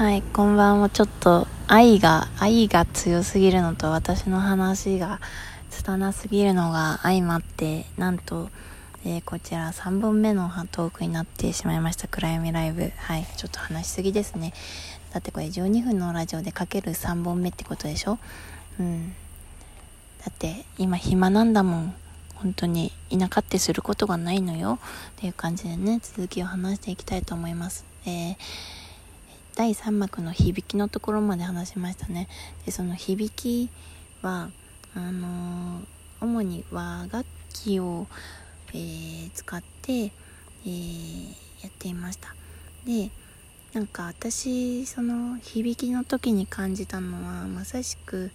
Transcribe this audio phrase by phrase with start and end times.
[0.00, 0.88] はい、こんばんは。
[0.88, 5.20] ちょっと愛が、愛が強すぎるのと私の話が
[5.68, 8.48] 拙すぎるのが相まって、なんと、
[9.04, 12.08] えーこちら3本目のトークになってしまいました。
[12.08, 12.90] 暗闇ライブ。
[12.96, 14.54] はい、ちょっと話しすぎですね。
[15.12, 18.18] だってこれ12分のラジオでかける3本目ってことでしょ？
[18.78, 19.10] うん。
[19.10, 19.14] だ
[20.30, 21.94] って今暇なんだもん。
[22.36, 24.78] 本当に田舎ってすることがないのよ
[25.10, 27.84] っていう感じでね続きを話していきたいと思います。
[28.06, 28.36] えー
[29.60, 32.28] 第3幕の響きのところまで話しましたね。
[32.64, 33.68] でその響き
[34.22, 34.48] は
[34.94, 35.84] あのー
[36.22, 38.06] 主に和楽器を、
[38.72, 41.28] えー使って、えー
[41.60, 42.34] やっていました。
[42.86, 43.10] で
[43.74, 48.30] なんか私その響きの時に感じたのはまさしく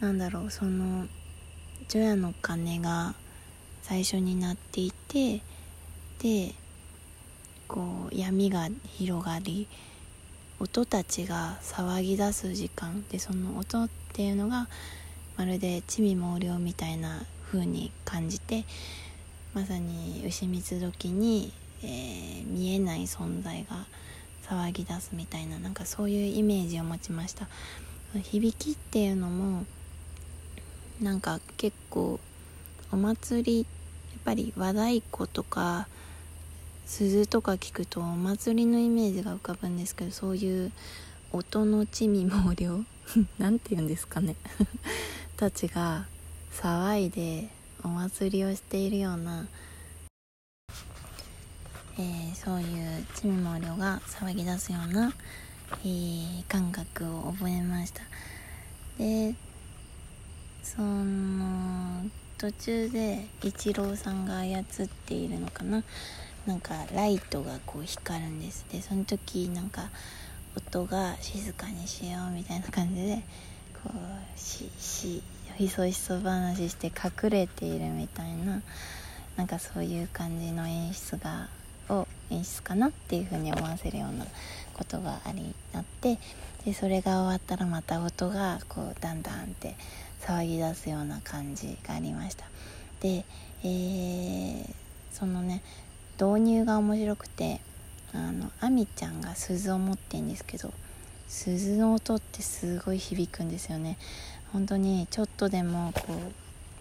[0.00, 1.06] なんだろうその
[1.86, 3.14] 除夜の鐘が
[3.82, 5.42] 最初になっていて
[6.18, 6.54] で
[7.68, 9.68] こう闇が広がり
[10.60, 14.68] 音たちが騒ぎ出す時間でその音っていうのが
[15.36, 18.64] まるで地味猛量みたいな風に感じて
[19.52, 23.86] まさに牛蜜時に、えー見えない存在が
[24.48, 27.48] 騒ぎ出すみたいななんかそういうイメージを持ちました。
[28.22, 29.64] 響きっていうのも
[31.00, 32.20] なんか結構
[32.92, 33.66] お祭りやっ
[34.24, 35.88] ぱり和太鼓とか
[36.86, 40.72] 鈴とか聞くとお祭りのイメージが浮かぶんですけどそういう
[41.32, 42.84] 音の地味猛量
[43.38, 44.36] なんて言うんですかね。
[45.36, 46.06] たちが
[46.52, 47.48] 騒いで
[47.82, 49.46] お祭りをしているような、
[51.98, 55.12] えーそういう地味猛量が騒ぎ出すような、
[55.84, 58.02] えー感覚を覚えました。
[58.98, 59.34] で
[60.62, 64.64] その途中で一郎さんが操っ
[65.06, 65.82] ているのかな。
[66.46, 68.66] なんかライトがこう光るんです。
[68.70, 69.88] でその時なんか
[70.56, 73.22] 音が静かにしようみたいな感じで
[73.82, 75.22] こうしし
[75.56, 78.60] ひそひそ話して隠れているみたいな
[79.36, 81.48] なんかそういう感じの演出が
[81.88, 84.26] を演出かなっていう風に思わせるような
[84.74, 86.18] ことがありあって
[86.64, 89.76] でそれが終わったらまた音がこうだんだんって
[90.20, 92.46] 騒ぎ出すような感じがありました。
[93.00, 93.24] で、
[93.62, 94.74] えー
[95.14, 95.62] そのね
[96.20, 97.60] 導入が面白くて
[98.12, 100.72] あのアミちゃんが鈴を持ってんですけど
[101.28, 103.98] 鈴の音ってすごい響くんですよね。
[104.52, 106.32] 本当にちょっとでもこう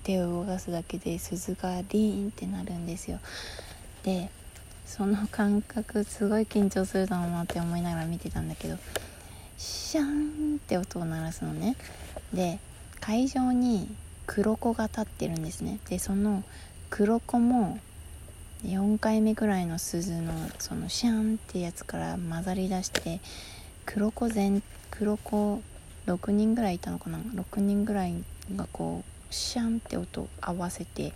[0.04, 3.20] 手を動かすだけで鈴がリーンってなるんですよ。
[4.04, 4.30] で
[4.86, 8.78] その感覚すごい緊張するだろうなって思いながら見てたんだけど
[9.58, 11.76] シャーンって音を鳴らすのね。
[12.34, 12.60] で
[13.00, 13.90] 会場に
[14.28, 15.80] 黒子が立ってるんですね。
[15.90, 16.44] でその
[16.90, 17.80] 黒子も
[18.64, 23.20] 4回目ぐらいの鈴のそのシャンってやつから混ざり出して
[23.86, 25.62] 黒子全黒子
[26.08, 28.14] 6人ぐらいいたのかな？6人ぐらい
[28.56, 31.14] がこうシャンって音を合わせて、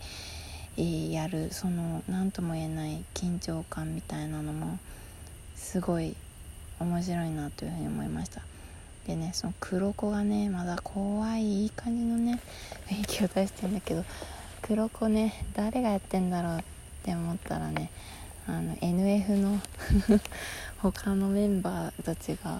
[0.78, 4.80] えーやるその何とも言えない緊張感みたいなのも
[5.56, 6.16] すごい
[6.80, 8.42] 面白いなというふうに思いました。
[9.08, 12.40] でねその黒子がねまだ怖いいい感じのね
[12.90, 14.04] 雰囲気を出してんだけど
[14.62, 16.77] 黒子ね誰がやってんだろうって
[17.08, 17.90] って思ったらね
[18.48, 19.62] あの NF の
[20.84, 22.60] 他のメンバーたちが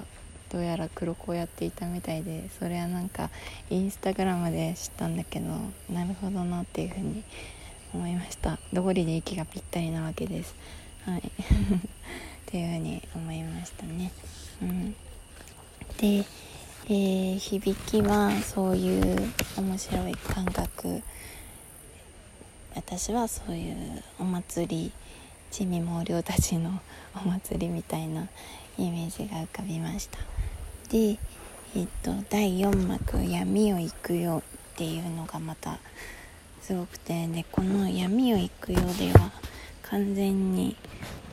[0.50, 3.30] どうやら黒子をやっていたみたいでそれはなんか
[3.70, 5.48] インスタグラムで知ったんだけど
[5.94, 7.24] なるほどなっていうふうに
[7.94, 8.60] 思いました。
[8.72, 10.56] 道理で息がぴったりなわけです。
[11.06, 11.20] はい。
[11.24, 11.30] っ
[12.46, 14.12] ていうふうに思いましたね。
[14.62, 14.92] うん。
[15.98, 16.26] で、
[16.90, 21.02] えー響きはそういう面白い感覚
[22.78, 23.76] 私はそういう
[24.20, 24.92] お祭り
[25.50, 26.80] 地味猛量たちの
[27.16, 28.28] お祭りみたいな
[28.78, 30.20] イメージが浮かびました。
[30.92, 31.18] で、
[31.76, 34.44] えっと第4幕「闇を行くよ」
[34.74, 35.80] っていうのがまた
[36.62, 39.32] すごくてでこの「闇を行くよ」では
[39.82, 40.76] 完全に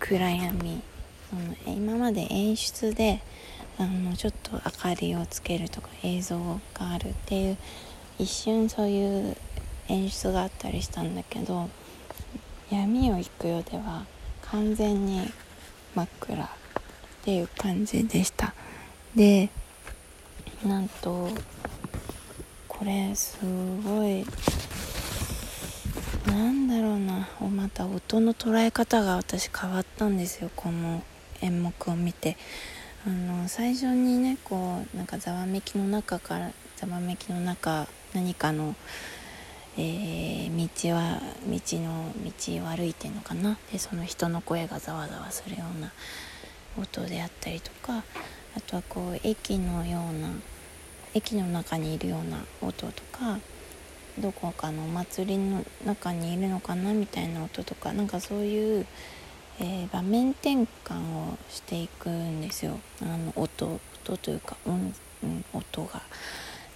[0.00, 0.82] 暗闇
[1.28, 3.20] その今まで演出で
[3.76, 6.38] あのちょっと明かりをつけるとか映像
[6.72, 7.58] があるっていう
[8.18, 9.36] 一瞬そういう
[9.88, 11.68] 演出があったりしたんだけど
[12.70, 14.06] 「闇を行くよ」では
[14.42, 15.32] 完全に
[15.94, 16.48] 真っ暗っ
[17.24, 18.54] ていう感じでした。
[19.14, 19.50] で
[20.64, 21.28] なんと
[22.68, 23.38] これす
[23.84, 24.26] ごい
[26.26, 31.02] なんだろうなまた音の捉え方が私変わったんですよこの
[31.40, 32.36] 演目を見て。
[33.06, 38.74] あの最初にねこうなんかざわめきの中からざわめきの中何かの、
[39.76, 43.58] えー道は道の道を歩いてんのかな？
[43.72, 45.92] でその人の声がざわざわするような
[46.78, 48.04] 音であったりとか
[48.56, 50.28] あとはこう駅のような
[51.12, 53.38] 駅の中にいるような音とか
[54.18, 58.86] どこかのお祭りの中にいるのかなみたいな音とかなんかそういう、
[59.60, 64.92] えー、場面転換をしていくんですよあの音音というか音,、
[65.22, 66.02] うん、音が。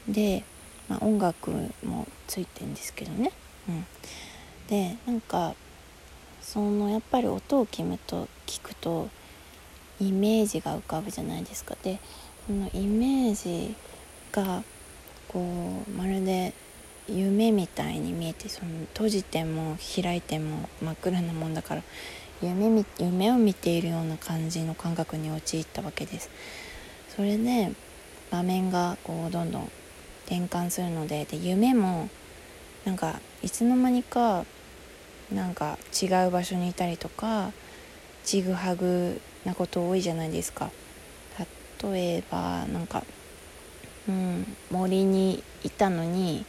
[0.09, 0.45] で、
[0.89, 1.51] まあ、音楽
[1.85, 3.33] もついてんですけどね。
[3.69, 3.87] うん、
[4.69, 5.55] でなんか
[6.41, 9.09] そのやっぱり音を決めと聞くと
[10.01, 11.77] イメージが浮かぶじゃないですか。
[11.83, 11.99] で
[12.47, 13.75] そのイメージ
[14.33, 14.63] が
[15.29, 15.41] こ
[15.87, 16.55] うまるで
[17.09, 21.83] 夢みたいに見えてその閉じても開いても真っ暗なもんだから
[22.43, 26.31] 夢夢を見ているような感じの感覚に陥ったわけです
[27.17, 27.73] それで
[28.31, 29.71] 場面がこうどんどん
[30.29, 32.11] 転換するのでで夢も
[32.85, 34.45] なんかいつの間にか
[35.33, 37.53] なんか違う場所にいたりとか
[38.25, 40.71] ちぐはぐなこと多いじゃないですか。
[41.83, 43.05] 例えばなんか
[44.09, 46.45] うん森にいたのに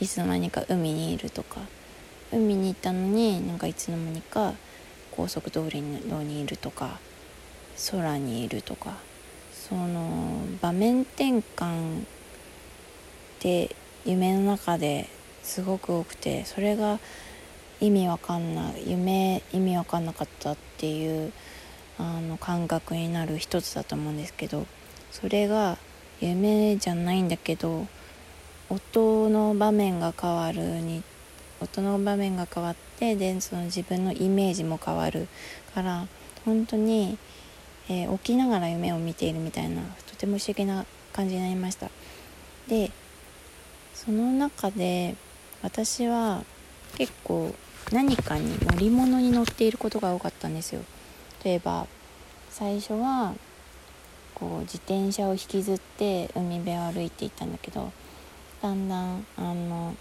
[0.00, 1.60] いつの間にか海にいるとか。
[2.32, 4.54] 海に行ったのになんかいつの間にか
[5.12, 6.98] 高速道路にいるとか
[7.92, 8.96] 空にいるとか。
[9.52, 12.04] その場面転換
[13.44, 13.76] って
[14.06, 15.06] 夢の中で
[15.42, 16.98] すごく多くてそれが
[17.78, 21.30] 意味わかんない夢意味わかんなかったっていう
[21.98, 24.66] あの感覚になる一つだと思うんですけど
[25.10, 25.76] それが
[26.22, 27.86] 夢じゃないんだけど
[28.70, 31.02] 音の場面が変わるに
[31.60, 35.28] 音の場面が変わってでその自分のイメージも変わる
[35.74, 36.06] から
[36.46, 37.18] 本当に、
[37.90, 41.90] えー、起きながら夢を見ているみたいなとても不思議な感じになりました。
[42.68, 42.90] で
[44.04, 45.16] その中で
[45.62, 46.44] 私は
[46.96, 47.54] 結構
[47.92, 50.82] 何かに乗り物に乗っていることが多かったんですよ。
[51.44, 51.86] 例えば
[52.50, 53.34] 最初は
[54.34, 57.92] こう自転車を引きずって海辺を歩いていたんだけど
[58.62, 59.94] だんだんあの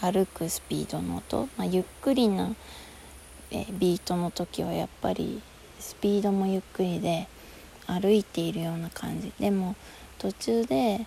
[0.00, 2.54] 歩くスピードの音、まあ、ゆっくりな
[3.50, 5.40] えビートの時はやっぱり
[5.80, 7.28] スピードもゆっくりで
[7.86, 9.32] 歩いているような感じ。
[9.40, 9.76] でも
[10.18, 11.06] 途中で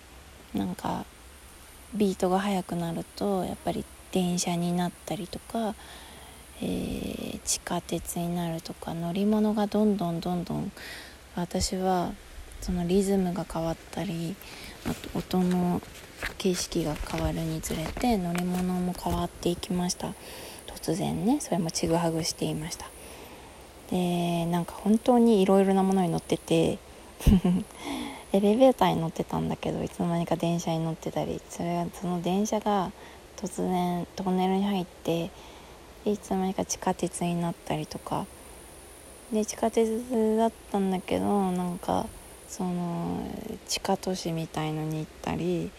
[0.54, 1.04] なんか
[1.94, 5.74] ビートが速くなるとやっぱり電車になったりとか、
[6.60, 10.72] えー、地下鉄になるとか乗り物がどんどんどんどん
[11.34, 12.12] 私は
[12.60, 14.36] そのリズムが変わったり
[14.86, 15.80] あと音の
[16.38, 20.14] 景色が変わるにつれて乗り物も変わっていきました。
[20.66, 22.86] 突然ねそれもちぐはぐしていました。
[23.90, 26.78] でなんか本当にいろいろなものに乗ってて
[28.32, 32.90] エレベーターに乗ってたんだけどいつの間にか電車に乗ってたりそれがその電車が
[33.36, 35.30] 突然トンネルに入って
[36.04, 38.26] いつの間にか地下鉄になったりとか。
[39.32, 39.88] で地下鉄
[40.36, 42.06] だったんだけどなんか
[42.48, 43.26] その
[43.66, 45.70] 地下都市みたいのに行ったり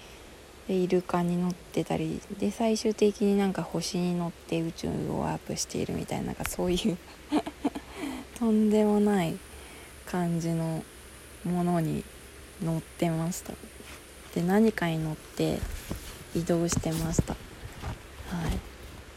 [0.68, 6.98] でイルカに乗ってたりで最終的になんか星に乗って宇宙をワープしているみたいななんかそういう
[8.40, 9.38] とんでもない
[10.08, 10.84] 感じの
[11.44, 12.04] ものに
[12.64, 13.54] 乗ってました。
[14.36, 15.60] で何かに乗って
[16.36, 17.34] 移動してました。
[17.34, 17.38] は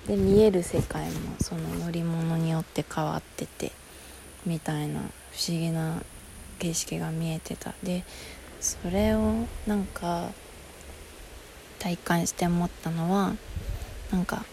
[0.06, 0.08] い。
[0.08, 3.72] で見える世界もその乗り物によって変わってて
[4.44, 5.02] みたいな不
[5.48, 6.02] 思議な
[6.58, 7.74] 景色が見えてた。
[7.82, 8.04] で
[8.60, 10.30] それをなんか
[11.78, 13.34] 体感して思ったのは
[14.10, 14.44] なんか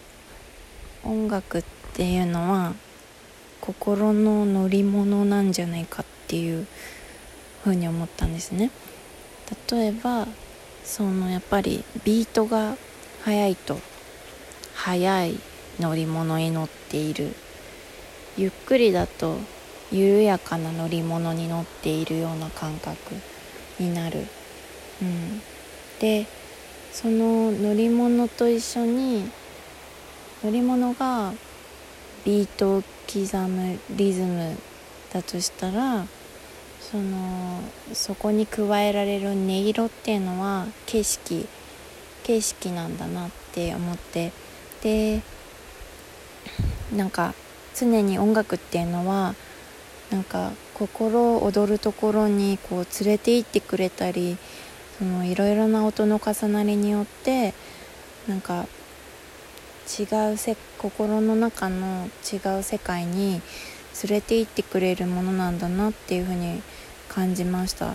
[1.04, 1.64] 音楽っ
[1.94, 2.74] ていうのは
[3.60, 6.66] 心の乗り物なんじゃないかっていう
[7.64, 8.70] ふうに思ったんですね。
[9.72, 10.28] 例えば
[10.84, 12.76] そのやっぱりビートが
[13.22, 13.78] 速いと
[14.74, 15.40] 速い
[15.80, 17.34] 乗り物に乗っている。
[18.36, 19.38] ゆっくりだと
[19.92, 23.14] 緩やかな乗り物に乗っているような感覚
[23.78, 24.26] になる、
[25.00, 25.40] うん、
[26.00, 26.26] で
[26.92, 29.30] その乗り物と一緒に
[30.42, 31.32] 乗り物が
[32.24, 34.56] ビートを刻むリズム
[35.12, 36.06] だとしたら
[36.94, 37.60] その
[37.92, 41.44] そこに加えられる音色っていうのは景色
[42.22, 44.30] 景色なんだなって思って
[44.80, 45.20] で
[46.94, 47.34] なんか
[47.74, 49.34] 常に音楽っていうのは
[50.12, 54.36] なんか心を躍るところにこう連れて行ってくれたり
[54.96, 57.54] そのいろいろな音の重なりによって
[58.28, 58.66] なんか
[59.98, 63.42] 違うせ心の中の違う世界に
[64.02, 66.62] 連れて行ってくれるものなんだなっていうふうに
[67.14, 67.94] 感じました。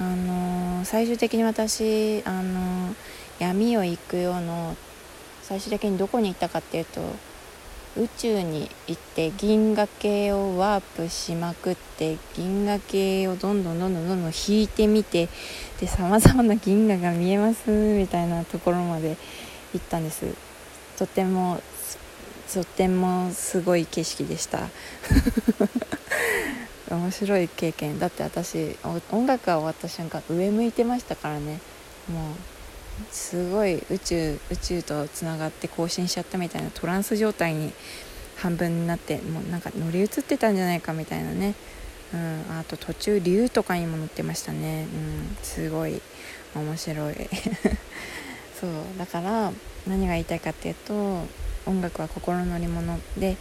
[0.00, 2.94] あの、最終的に私、あの、
[3.38, 4.76] 闇を行くようの
[5.42, 7.00] 最終的にどこに行ったかっていうと
[7.96, 15.28] 宇宙に行って銀河系をワープしまくって銀河系をどんどんどんどんどんどん引いてみて
[15.80, 19.16] でさまざまな銀河が見えますみたいなところまで
[19.72, 20.26] 行ったんです。
[20.96, 21.60] とても
[22.52, 24.68] とてもすごい景色でした。
[26.90, 27.98] 面白い経験。
[27.98, 28.76] だって私
[29.12, 31.60] 音楽が終わった瞬間上向いてましたからね。
[32.08, 32.34] もう
[33.10, 37.72] すごい宇宙宇宙とつながって更新しちゃったみたいなトランス状態に
[38.36, 41.54] 半分になってもうなんか乗り移ってたんじゃないかみたいなね、
[42.12, 46.00] うん、あと途中竜とかにも乗ってましたね、うん、すごい
[46.54, 47.14] 面白い。
[48.58, 49.52] そうだから
[49.86, 50.94] 何が言いたいかっていうと
[51.66, 53.36] 音楽は心の乗り物で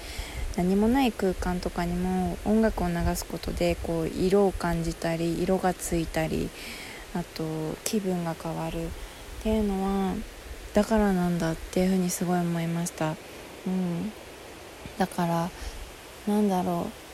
[0.57, 6.49] 何もない空間とかにも音楽を流すことでこう色を感じたり色がついたり
[7.15, 7.43] あと
[7.83, 8.87] 気分が変わる。
[8.87, 8.89] っ
[9.43, 10.15] ていうのは
[10.73, 13.15] だからなんだっていうふうにすごい思いました、
[13.67, 14.11] うん、
[14.97, 15.49] だから
[16.27, 17.07] なんだろう。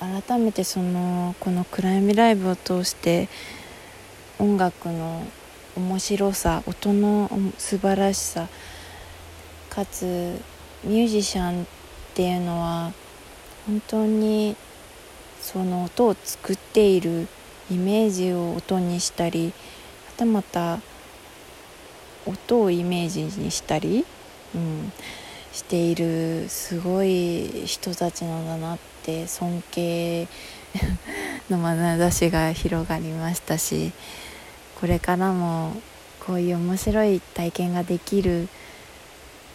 [0.00, 3.28] 改めてそのこの暗闇ライブを通して
[4.38, 5.24] 音楽の
[5.76, 7.28] 面白さ音の
[7.58, 8.48] 素晴らしさ
[9.68, 10.40] かつ
[10.84, 11.77] ミュージシャンって
[12.18, 12.92] ていうのは
[13.64, 14.56] 本当に
[15.40, 17.28] その音を作っている
[17.70, 19.52] イメージを音にしたり
[20.06, 20.80] はたまた
[22.26, 24.04] 音をイメージにしたり、
[24.52, 24.92] うん、
[25.52, 30.26] しているすごい人たちなんだなって尊敬
[31.48, 33.92] の眼差しが広がりましたし
[34.80, 35.72] これからも
[36.26, 38.48] こういう面白い体験ができる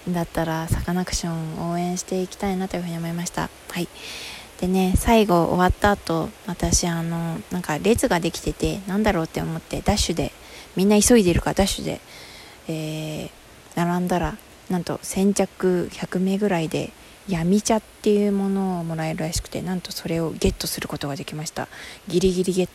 [0.10, 3.50] だったらサカナクションを応援していきたいなというふうに思いました。
[3.70, 3.88] はい。
[4.60, 10.32] でね最後終わった後私あのなんか列ができててなんだろうって思ってダッシュで
[10.76, 12.00] みんな急いでるからダッシュで、
[12.70, 13.30] えー、
[13.76, 14.38] 並んだら
[14.70, 16.92] なんと先着100名ぐらいで
[17.28, 21.68] 闇茶っていうものをもらえるらしくてなんとそれをゲットすることができました。
[22.08, 22.74] ギリギリゲット